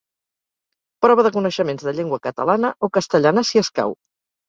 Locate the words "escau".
3.67-3.99